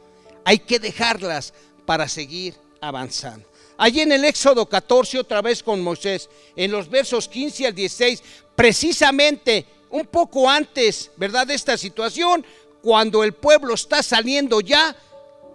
[0.45, 3.47] Hay que dejarlas para seguir avanzando.
[3.79, 8.23] Allí en el Éxodo 14, otra vez con Moisés, en los versos 15 al 16,
[8.55, 12.45] precisamente un poco antes, ¿verdad?, de esta situación,
[12.83, 14.97] cuando el pueblo está saliendo ya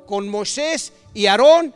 [0.06, 1.74] con Moisés y Aarón,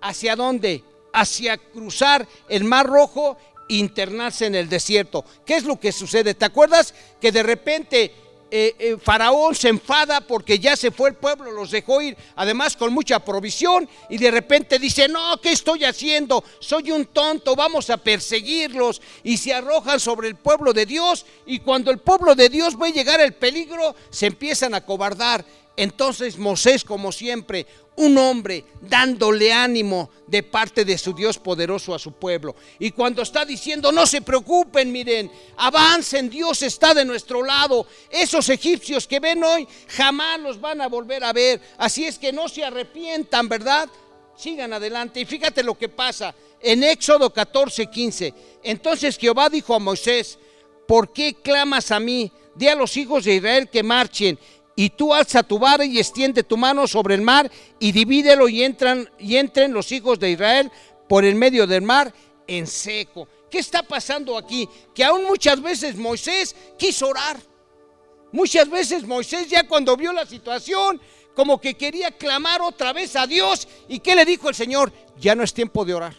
[0.00, 0.84] ¿hacia dónde?
[1.12, 5.24] Hacia cruzar el Mar Rojo e internarse en el desierto.
[5.46, 6.34] ¿Qué es lo que sucede?
[6.34, 8.12] ¿Te acuerdas que de repente
[8.50, 12.76] eh, eh, Faraón se enfada porque ya se fue el pueblo, los dejó ir, además
[12.76, 16.42] con mucha provisión, y de repente dice, no, ¿qué estoy haciendo?
[16.58, 21.60] Soy un tonto, vamos a perseguirlos, y se arrojan sobre el pueblo de Dios, y
[21.60, 25.44] cuando el pueblo de Dios ve llegar el peligro, se empiezan a cobardar.
[25.78, 27.64] Entonces Moisés, como siempre,
[27.94, 32.56] un hombre dándole ánimo de parte de su Dios poderoso a su pueblo.
[32.80, 37.86] Y cuando está diciendo, no se preocupen, miren, avancen, Dios está de nuestro lado.
[38.10, 41.60] Esos egipcios que ven hoy jamás los van a volver a ver.
[41.76, 43.88] Así es que no se arrepientan, ¿verdad?
[44.36, 45.20] Sigan adelante.
[45.20, 48.34] Y fíjate lo que pasa en Éxodo 14, 15.
[48.64, 50.40] Entonces Jehová dijo a Moisés,
[50.88, 52.32] ¿por qué clamas a mí?
[52.56, 54.36] Di a los hijos de Israel que marchen
[54.78, 58.62] y tú alza tu vara y extiende tu mano sobre el mar y divídelo y
[58.62, 60.70] entran y entren los hijos de Israel
[61.08, 62.14] por el medio del mar
[62.46, 63.26] en seco.
[63.50, 64.68] ¿Qué está pasando aquí?
[64.94, 67.40] Que aún muchas veces Moisés quiso orar.
[68.30, 71.00] Muchas veces Moisés ya cuando vio la situación,
[71.34, 73.66] como que quería clamar otra vez a Dios.
[73.88, 74.92] ¿Y qué le dijo el Señor?
[75.18, 76.14] Ya no es tiempo de orar.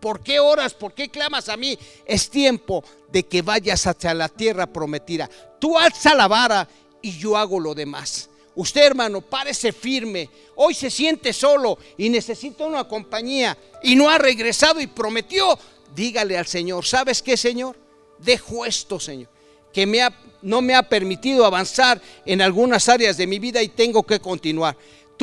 [0.00, 0.74] ¿Por qué oras?
[0.74, 1.78] ¿Por qué clamas a mí?
[2.04, 5.30] Es tiempo de que vayas hacia la tierra prometida.
[5.60, 6.68] Tú alza la vara
[7.04, 8.30] y yo hago lo demás.
[8.54, 10.30] Usted, hermano, párese firme.
[10.54, 15.58] Hoy se siente solo y necesita una compañía y no ha regresado y prometió.
[15.94, 17.76] Dígale al Señor, ¿sabes qué, Señor?
[18.18, 19.28] Dejo esto, Señor,
[19.70, 19.86] que
[20.40, 24.74] no me ha permitido avanzar en algunas áreas de mi vida y tengo que continuar.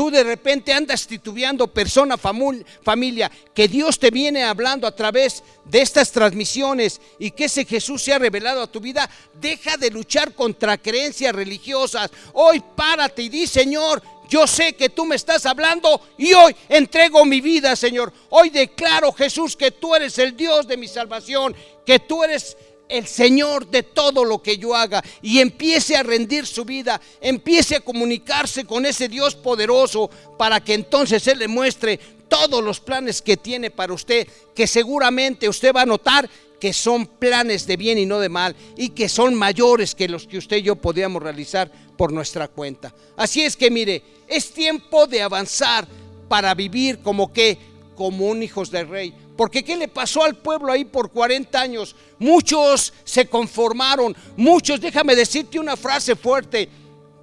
[0.02, 5.80] Tú de repente andas titubeando persona, familia, que Dios te viene hablando a través de
[5.80, 9.08] estas transmisiones y que ese Jesús se ha revelado a tu vida.
[9.40, 12.10] Deja de luchar contra creencias religiosas.
[12.34, 17.24] Hoy párate y di, Señor, yo sé que tú me estás hablando y hoy entrego
[17.24, 18.12] mi vida, Señor.
[18.32, 22.58] Hoy declaro, Jesús, que tú eres el Dios de mi salvación, que tú eres
[22.92, 27.78] el Señor de todo lo que yo haga y empiece a rendir su vida, empiece
[27.78, 33.22] a comunicarse con ese Dios poderoso para que entonces Él le muestre todos los planes
[33.22, 36.30] que tiene para usted, que seguramente usted va a notar
[36.62, 40.28] que son planes de bien y no de mal y que son mayores que los
[40.28, 42.94] que usted y yo podíamos realizar por nuestra cuenta.
[43.18, 45.88] Así es que mire, es tiempo de avanzar
[46.28, 47.58] para vivir como que
[47.96, 49.14] como un hijos del rey.
[49.42, 51.96] Porque ¿qué le pasó al pueblo ahí por 40 años?
[52.20, 56.70] Muchos se conformaron, muchos, déjame decirte una frase fuerte,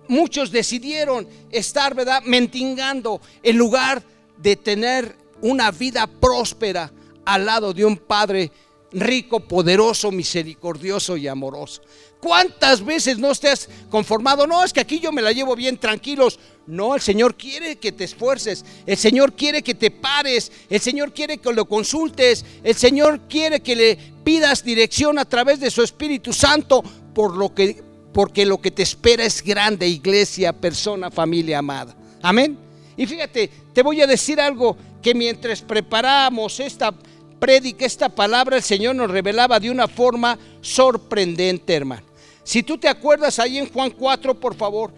[0.08, 4.02] muchos decidieron estar, ¿verdad?, mentingando en lugar
[4.36, 6.90] de tener una vida próspera
[7.24, 8.50] al lado de un Padre
[8.90, 11.82] rico, poderoso, misericordioso y amoroso.
[12.20, 14.46] ¿Cuántas veces no te has conformado?
[14.46, 16.38] No, es que aquí yo me la llevo bien tranquilos.
[16.66, 18.64] No, el Señor quiere que te esfuerces.
[18.86, 20.50] El Señor quiere que te pares.
[20.68, 22.44] El Señor quiere que lo consultes.
[22.64, 26.82] El Señor quiere que le pidas dirección a través de su Espíritu Santo
[27.14, 31.94] por lo que porque lo que te espera es grande, iglesia, persona, familia amada.
[32.20, 32.58] Amén.
[32.96, 36.92] Y fíjate, te voy a decir algo que mientras preparamos esta
[37.38, 42.07] prédica, esta palabra, el Señor nos revelaba de una forma sorprendente, hermano.
[42.48, 44.90] Si tú te acuerdas ahí en Juan 4, por favor,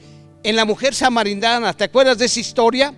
[0.44, 2.94] en la mujer samaritana, ¿te acuerdas de esa historia?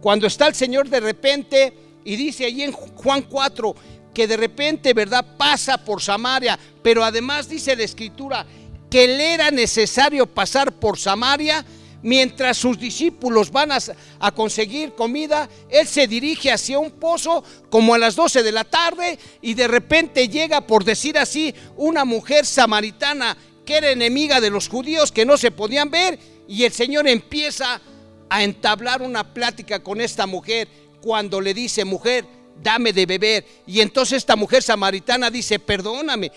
[0.00, 3.74] Cuando está el Señor de repente y dice ahí en Juan 4
[4.14, 5.36] que de repente, ¿verdad?
[5.36, 8.46] Pasa por Samaria, pero además dice la escritura
[8.88, 11.62] que le era necesario pasar por Samaria
[12.02, 13.78] mientras sus discípulos van a,
[14.18, 18.64] a, conseguir comida, él se dirige hacia un pozo como a las 12 de la
[18.64, 23.36] tarde y de repente llega, por decir así, una mujer samaritana
[23.70, 27.80] era enemiga de los judíos que no se podían ver y el Señor empieza
[28.28, 30.68] a entablar una plática con esta mujer
[31.00, 32.24] cuando le dice, mujer,
[32.62, 33.44] dame de beber.
[33.66, 36.30] Y entonces esta mujer samaritana dice, perdóname,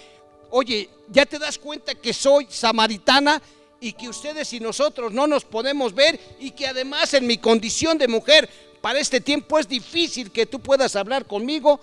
[0.49, 3.41] oye, ¿ya te das cuenta que soy samaritana?
[3.83, 7.97] y que ustedes y nosotros no nos podemos ver y que además en mi condición
[7.97, 11.81] de mujer para este tiempo es difícil que tú puedas hablar conmigo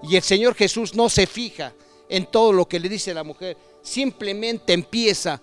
[0.00, 1.72] y el Señor Jesús no se fija
[2.08, 5.40] en todo lo que le dice la mujer, simplemente empieza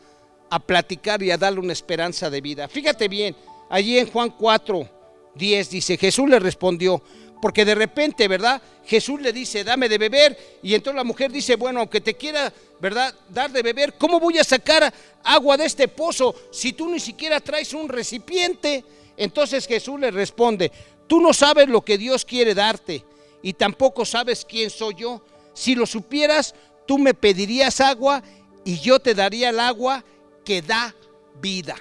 [0.49, 2.67] a platicar y a darle una esperanza de vida.
[2.67, 3.35] Fíjate bien,
[3.69, 4.89] allí en Juan 4,
[5.35, 7.01] 10 dice, Jesús le respondió,
[7.41, 8.61] porque de repente, ¿verdad?
[8.85, 12.51] Jesús le dice, dame de beber, y entonces la mujer dice, bueno, aunque te quiera,
[12.79, 13.13] ¿verdad?
[13.29, 14.91] Dar de beber, ¿cómo voy a sacar
[15.23, 18.83] agua de este pozo si tú ni siquiera traes un recipiente?
[19.17, 20.71] Entonces Jesús le responde,
[21.07, 23.03] tú no sabes lo que Dios quiere darte,
[23.41, 25.23] y tampoco sabes quién soy yo.
[25.53, 26.53] Si lo supieras,
[26.87, 28.23] tú me pedirías agua
[28.65, 30.03] y yo te daría el agua
[30.43, 30.95] que da
[31.39, 31.75] vida.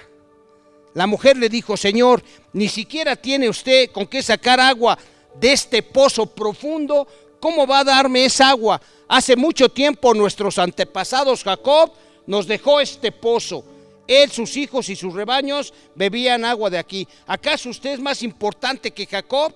[0.93, 4.97] La mujer le dijo, Señor, ni siquiera tiene usted con qué sacar agua
[5.39, 7.07] de este pozo profundo,
[7.39, 8.81] ¿cómo va a darme esa agua?
[9.07, 11.91] Hace mucho tiempo nuestros antepasados Jacob
[12.25, 13.63] nos dejó este pozo.
[14.07, 17.07] Él, sus hijos y sus rebaños bebían agua de aquí.
[17.25, 19.53] ¿Acaso usted es más importante que Jacob?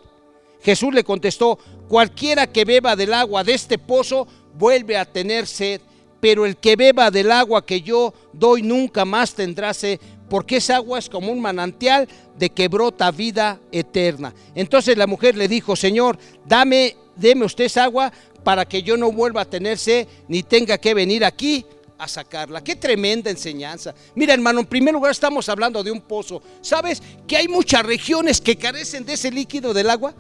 [0.62, 5.82] Jesús le contestó, cualquiera que beba del agua de este pozo vuelve a tener sed
[6.22, 10.78] pero el que beba del agua que yo doy nunca más tendrá sed, porque esa
[10.78, 14.34] agua es como un manantial de que brota vida eterna.
[14.56, 19.12] Entonces la mujer le dijo, Señor, dame, deme usted esa agua para que yo no
[19.12, 21.66] vuelva a tener sed ni tenga que venir aquí
[21.98, 22.64] a sacarla.
[22.64, 23.94] Qué tremenda enseñanza.
[24.16, 26.42] Mira, hermano, en primer lugar estamos hablando de un pozo.
[26.62, 30.14] ¿Sabes que hay muchas regiones que carecen de ese líquido del agua?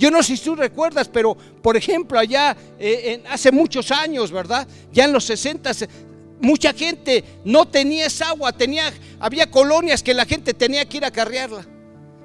[0.00, 4.66] Yo no sé si tú recuerdas, pero por ejemplo allá eh, hace muchos años, ¿verdad?
[4.90, 5.72] Ya en los 60
[6.40, 11.04] mucha gente no tenía esa agua, tenía, había colonias que la gente tenía que ir
[11.04, 11.66] a carrearla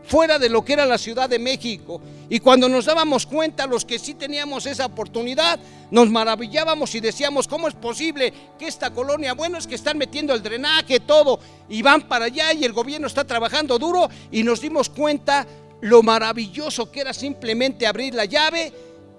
[0.08, 2.00] fuera de lo que era la Ciudad de México.
[2.30, 5.60] Y cuando nos dábamos cuenta, los que sí teníamos esa oportunidad,
[5.92, 10.34] nos maravillábamos y decíamos, ¿cómo es posible que esta colonia, bueno, es que están metiendo
[10.34, 14.62] el drenaje, todo, y van para allá y el gobierno está trabajando duro y nos
[14.62, 15.46] dimos cuenta
[15.82, 18.72] lo maravilloso que era simplemente abrir la llave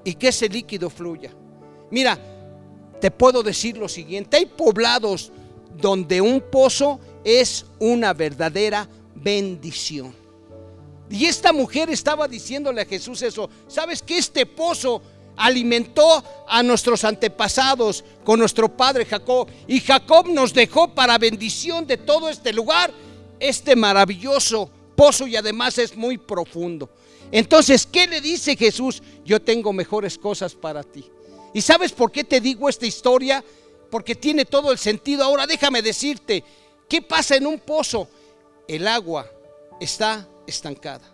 [0.05, 1.31] y que ese líquido fluya.
[1.90, 2.19] Mira,
[3.01, 5.33] te puedo decir lo siguiente, hay poblados
[5.77, 10.14] donde un pozo es una verdadera bendición.
[11.11, 13.49] Y esta mujer estaba diciéndole a Jesús eso.
[13.69, 15.03] ¿Sabes que este pozo
[15.37, 19.49] alimentó a nuestros antepasados con nuestro padre Jacob?
[19.69, 22.92] Y Jacob nos dejó para bendición de todo este lugar,
[23.38, 26.91] este maravilloso pozo y además es muy profundo.
[27.31, 29.03] Entonces, ¿qué le dice Jesús?
[29.25, 31.09] Yo tengo mejores cosas para ti.
[31.53, 33.45] ¿Y sabes por qué te digo esta historia?
[33.91, 35.25] Porque tiene todo el sentido.
[35.25, 36.43] Ahora déjame decirte,
[36.89, 38.09] ¿qué pasa en un pozo?
[38.67, 39.31] El agua
[39.81, 41.13] está estancada.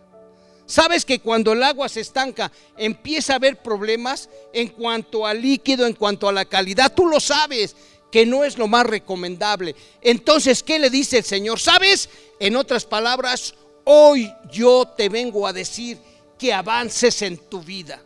[0.66, 5.87] Sabes que cuando el agua se estanca empieza a haber problemas en cuanto al líquido,
[5.87, 6.95] en cuanto a la calidad.
[6.95, 7.77] Tú lo sabes
[8.11, 9.75] que no es lo más recomendable.
[10.01, 11.59] Entonces, ¿qué le dice el Señor?
[11.59, 12.09] ¿Sabes?
[12.38, 15.99] En otras palabras, hoy yo te vengo a decir
[16.38, 18.03] que avances en tu vida.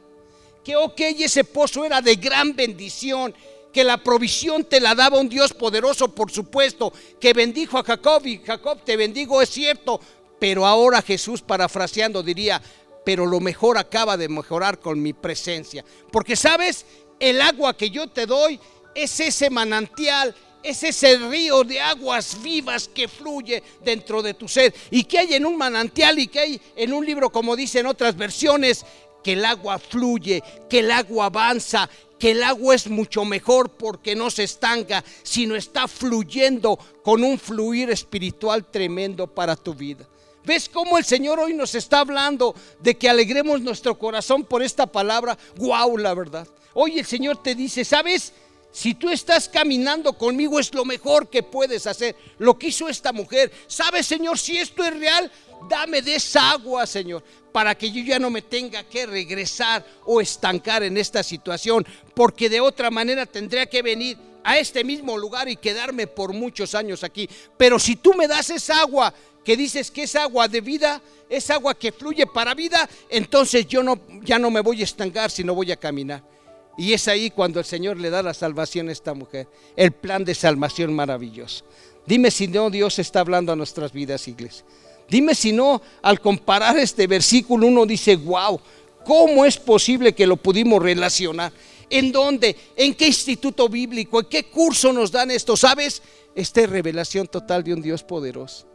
[0.64, 3.34] Que, ok, ese pozo era de gran bendición
[3.72, 8.24] que la provisión te la daba un Dios poderoso, por supuesto, que bendijo a Jacob
[8.26, 10.00] y Jacob te bendigo, es cierto,
[10.38, 12.62] pero ahora Jesús parafraseando diría,
[13.04, 15.84] pero lo mejor acaba de mejorar con mi presencia.
[16.10, 16.86] Porque sabes,
[17.20, 18.58] el agua que yo te doy
[18.94, 20.34] es ese manantial,
[20.66, 24.74] es ese río de aguas vivas que fluye dentro de tu ser.
[24.90, 28.16] Y que hay en un manantial y que hay en un libro, como dicen otras
[28.16, 28.84] versiones,
[29.22, 34.16] que el agua fluye, que el agua avanza, que el agua es mucho mejor porque
[34.16, 40.06] no se estanca, sino está fluyendo con un fluir espiritual tremendo para tu vida.
[40.44, 44.86] ¿Ves cómo el Señor hoy nos está hablando de que alegremos nuestro corazón por esta
[44.86, 45.36] palabra?
[45.56, 46.46] ¡Guau, la verdad!
[46.72, 48.32] Hoy el Señor te dice, ¿sabes?
[48.76, 52.14] Si tú estás caminando conmigo es lo mejor que puedes hacer.
[52.36, 53.50] Lo que hizo esta mujer.
[53.66, 54.38] ¿Sabes, Señor?
[54.38, 55.32] Si esto es real,
[55.66, 60.20] dame de esa agua, Señor, para que yo ya no me tenga que regresar o
[60.20, 65.48] estancar en esta situación, porque de otra manera tendría que venir a este mismo lugar
[65.48, 67.30] y quedarme por muchos años aquí.
[67.56, 71.48] Pero si tú me das esa agua que dices que es agua de vida, es
[71.48, 75.54] agua que fluye para vida, entonces yo no, ya no me voy a estancar, sino
[75.54, 76.35] voy a caminar.
[76.76, 80.24] Y es ahí cuando el Señor le da la salvación a esta mujer, el plan
[80.24, 81.64] de salvación maravilloso.
[82.06, 84.64] Dime si no Dios está hablando a nuestras vidas, iglesia.
[85.08, 88.60] Dime si no, al comparar este versículo, uno dice, wow,
[89.04, 91.52] ¿cómo es posible que lo pudimos relacionar?
[91.88, 92.56] ¿En dónde?
[92.76, 94.20] ¿En qué instituto bíblico?
[94.20, 95.56] ¿En qué curso nos dan esto?
[95.56, 96.02] ¿Sabes?
[96.34, 98.66] Esta es revelación total de un Dios poderoso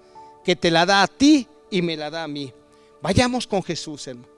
[0.44, 2.52] que te la da a ti y me la da a mí.
[3.02, 4.31] Vayamos con Jesús, hermano.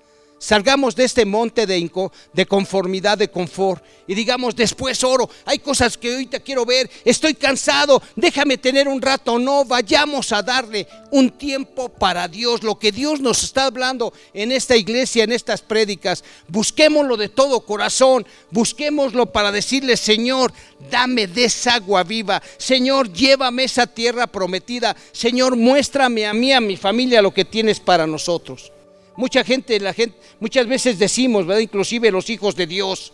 [0.43, 1.89] Salgamos de este monte de,
[2.33, 6.91] de conformidad, de confort y digamos, después oro, hay cosas que hoy te quiero ver,
[7.05, 9.39] estoy cansado, déjame tener un rato.
[9.39, 14.51] No, vayamos a darle un tiempo para Dios, lo que Dios nos está hablando en
[14.51, 16.25] esta iglesia, en estas prédicas.
[16.49, 20.51] Busquémoslo de todo corazón, busquémoslo para decirle, Señor,
[20.91, 22.43] dame de esa agua viva.
[22.57, 24.93] Señor, llévame esa tierra prometida.
[25.13, 28.73] Señor, muéstrame a mí, a mi familia, lo que tienes para nosotros.
[29.15, 31.61] Mucha gente, la gente, muchas veces decimos, ¿verdad?
[31.61, 33.13] Inclusive los hijos de Dios,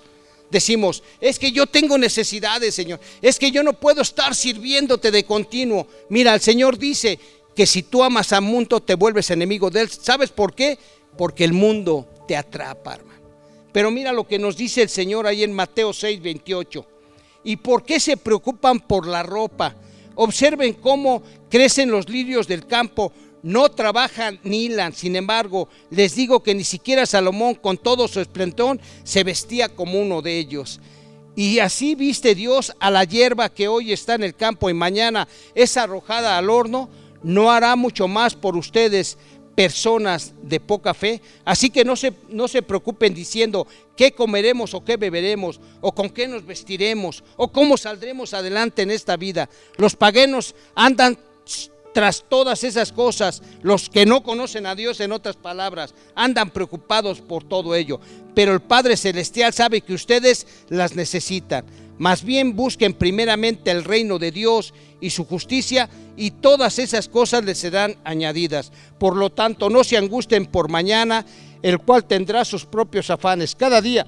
[0.49, 2.99] decimos, es que yo tengo necesidades, Señor.
[3.21, 5.87] Es que yo no puedo estar sirviéndote de continuo.
[6.09, 7.19] Mira, el Señor dice
[7.55, 9.89] que si tú amas al mundo te vuelves enemigo de él.
[9.89, 10.79] ¿Sabes por qué?
[11.17, 13.19] Porque el mundo te atrapa, hermano.
[13.71, 16.85] Pero mira lo que nos dice el Señor ahí en Mateo 6, 28.
[17.43, 19.75] ¿Y por qué se preocupan por la ropa?
[20.15, 23.11] Observen cómo crecen los lirios del campo
[23.43, 24.93] no trabajan ni hilan.
[24.93, 29.99] Sin embargo, les digo que ni siquiera Salomón, con todo su esplendor, se vestía como
[29.99, 30.79] uno de ellos.
[31.35, 35.27] Y así viste Dios a la hierba que hoy está en el campo y mañana
[35.55, 36.89] es arrojada al horno,
[37.23, 39.17] no hará mucho más por ustedes,
[39.55, 41.21] personas de poca fe.
[41.43, 43.67] Así que no se, no se preocupen diciendo
[43.97, 48.91] qué comeremos o qué beberemos, o con qué nos vestiremos, o cómo saldremos adelante en
[48.91, 49.49] esta vida.
[49.75, 51.19] Los paganos andan
[51.99, 57.19] tras todas esas cosas, los que no conocen a Dios, en otras palabras, andan preocupados
[57.19, 57.99] por todo ello.
[58.33, 61.65] Pero el Padre Celestial sabe que ustedes las necesitan.
[61.97, 67.43] Más bien busquen primeramente el reino de Dios y su justicia y todas esas cosas
[67.43, 68.71] les serán añadidas.
[68.97, 71.25] Por lo tanto, no se angusten por mañana,
[71.61, 73.55] el cual tendrá sus propios afanes.
[73.55, 74.07] Cada día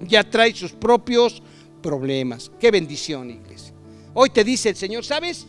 [0.00, 1.42] ya trae sus propios
[1.82, 2.50] problemas.
[2.58, 3.74] Qué bendición, iglesia.
[4.14, 5.46] Hoy te dice el Señor, ¿sabes?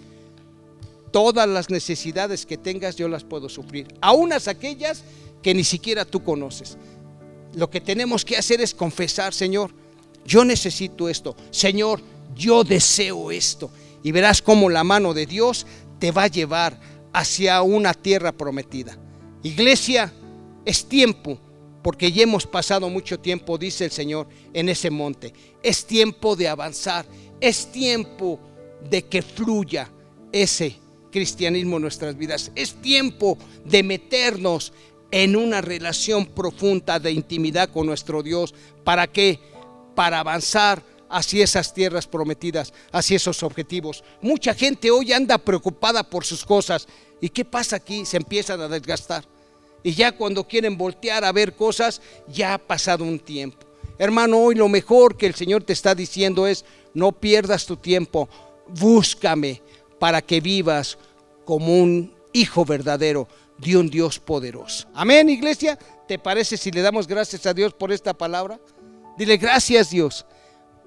[1.11, 5.03] Todas las necesidades que tengas yo las puedo sufrir, aún aquellas
[5.41, 6.77] que ni siquiera tú conoces.
[7.53, 9.71] Lo que tenemos que hacer es confesar, Señor,
[10.25, 11.35] yo necesito esto.
[11.49, 12.01] Señor,
[12.35, 13.71] yo deseo esto.
[14.03, 15.65] Y verás cómo la mano de Dios
[15.99, 16.79] te va a llevar
[17.13, 18.97] hacia una tierra prometida.
[19.43, 20.13] Iglesia,
[20.65, 21.39] es tiempo,
[21.81, 25.33] porque ya hemos pasado mucho tiempo, dice el Señor, en ese monte.
[25.63, 27.05] Es tiempo de avanzar,
[27.39, 28.39] es tiempo
[28.89, 29.89] de que fluya
[30.31, 30.75] ese
[31.11, 32.51] cristianismo en nuestras vidas.
[32.55, 34.73] Es tiempo de meternos
[35.11, 38.53] en una relación profunda de intimidad con nuestro Dios.
[38.83, 39.39] ¿Para qué?
[39.95, 44.03] Para avanzar hacia esas tierras prometidas, hacia esos objetivos.
[44.21, 46.87] Mucha gente hoy anda preocupada por sus cosas.
[47.21, 48.05] ¿Y qué pasa aquí?
[48.05, 49.23] Se empiezan a desgastar.
[49.83, 53.65] Y ya cuando quieren voltear a ver cosas, ya ha pasado un tiempo.
[53.97, 58.29] Hermano, hoy lo mejor que el Señor te está diciendo es, no pierdas tu tiempo,
[58.67, 59.61] búscame
[59.99, 60.97] para que vivas
[61.45, 63.27] como un hijo verdadero
[63.57, 64.87] de un Dios poderoso.
[64.93, 65.77] Amén, iglesia.
[66.07, 68.59] ¿Te parece si le damos gracias a Dios por esta palabra?
[69.17, 70.25] Dile gracias Dios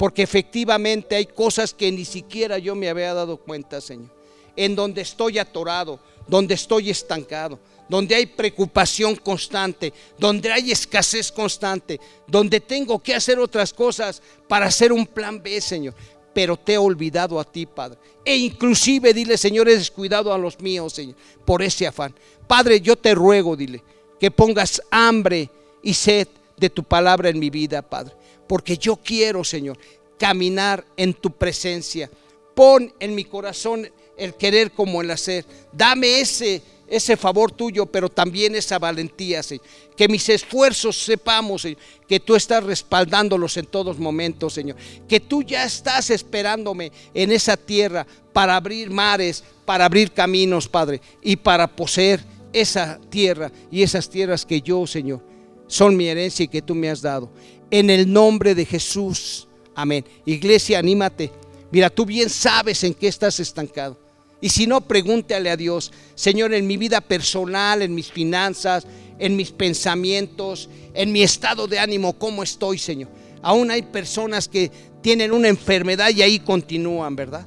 [0.00, 4.08] porque efectivamente hay cosas que ni siquiera yo me había dado cuenta, Señor.
[4.56, 12.00] En donde estoy atorado, donde estoy estancado, donde hay preocupación constante, donde hay escasez constante,
[12.26, 15.94] donde tengo que hacer otras cosas para hacer un plan B, Señor.
[16.32, 17.98] Pero te he olvidado a ti, Padre.
[18.24, 22.14] E inclusive dile, Señor, he descuidado a los míos, Señor, por ese afán.
[22.46, 23.82] Padre, yo te ruego, dile,
[24.18, 25.50] que pongas hambre
[25.82, 28.20] y sed de tu palabra en mi vida, Padre
[28.50, 29.78] porque yo quiero, Señor,
[30.18, 32.10] caminar en tu presencia.
[32.52, 35.46] Pon en mi corazón el querer como el hacer.
[35.72, 36.60] Dame ese
[36.90, 39.64] ese favor tuyo, pero también esa valentía, Señor.
[39.96, 41.66] Que mis esfuerzos sepamos,
[42.08, 44.76] que tú estás respaldándolos en todos momentos, Señor.
[45.08, 51.00] Que tú ya estás esperándome en esa tierra para abrir mares, para abrir caminos, Padre,
[51.22, 55.22] y para poseer esa tierra y esas tierras que yo, Señor,
[55.68, 57.30] son mi herencia y que tú me has dado
[57.70, 59.46] en el nombre de Jesús.
[59.74, 60.04] Amén.
[60.26, 61.30] Iglesia, anímate.
[61.70, 63.96] Mira, tú bien sabes en qué estás estancado.
[64.40, 68.86] Y si no, pregúntale a Dios, Señor, en mi vida personal, en mis finanzas,
[69.18, 73.10] en mis pensamientos, en mi estado de ánimo, ¿cómo estoy, Señor?
[73.42, 74.70] Aún hay personas que
[75.02, 77.46] tienen una enfermedad y ahí continúan, ¿verdad?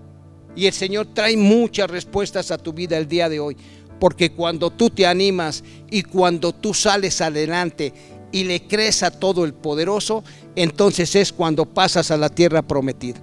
[0.55, 3.57] Y el Señor trae muchas respuestas a tu vida el día de hoy.
[3.99, 7.93] Porque cuando tú te animas y cuando tú sales adelante
[8.31, 10.23] y le crees a todo el poderoso,
[10.55, 13.19] entonces es cuando pasas a la tierra prometida.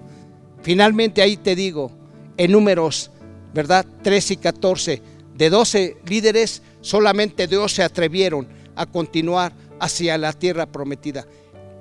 [0.62, 1.90] Finalmente ahí te digo,
[2.36, 3.10] en números,
[3.52, 3.86] ¿verdad?
[4.02, 5.02] 13 y 14,
[5.36, 8.46] de 12 líderes, solamente dos se atrevieron
[8.76, 11.26] a continuar hacia la tierra prometida.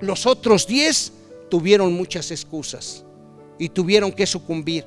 [0.00, 1.12] Los otros 10
[1.50, 3.04] tuvieron muchas excusas
[3.58, 4.84] y tuvieron que sucumbir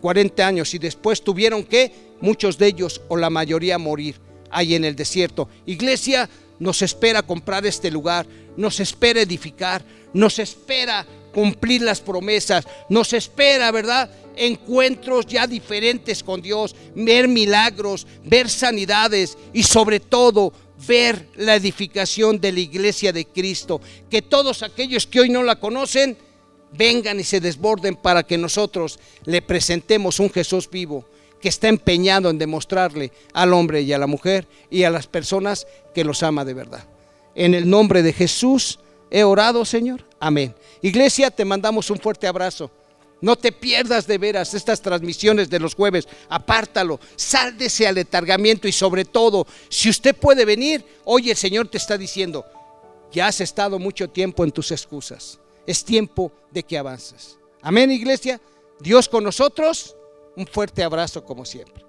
[0.00, 4.16] 40 años y después tuvieron que, muchos de ellos o la mayoría, morir
[4.50, 5.48] ahí en el desierto.
[5.66, 6.28] Iglesia,
[6.58, 8.26] nos espera comprar este lugar,
[8.56, 14.10] nos espera edificar, nos espera cumplir las promesas, nos espera, ¿verdad?
[14.36, 20.52] Encuentros ya diferentes con Dios, ver milagros, ver sanidades y sobre todo
[20.86, 23.80] ver la edificación de la iglesia de Cristo.
[24.10, 26.16] Que todos aquellos que hoy no la conocen,
[26.76, 31.04] vengan y se desborden para que nosotros le presentemos un Jesús vivo
[31.40, 35.66] que está empeñado en demostrarle al hombre y a la mujer y a las personas
[35.94, 36.88] que los ama de verdad.
[37.34, 38.78] En el nombre de Jesús
[39.10, 40.04] he orado, Señor.
[40.18, 40.54] Amén.
[40.80, 42.70] Iglesia, te mandamos un fuerte abrazo.
[43.24, 46.06] No te pierdas de veras estas transmisiones de los jueves.
[46.28, 51.68] Apártalo, sal de ese aletargamiento y sobre todo, si usted puede venir, hoy el Señor
[51.68, 52.44] te está diciendo,
[53.10, 55.40] ya has estado mucho tiempo en tus excusas.
[55.66, 57.38] Es tiempo de que avances.
[57.62, 58.38] Amén, iglesia.
[58.78, 59.96] Dios con nosotros.
[60.36, 61.82] Un fuerte abrazo como siempre.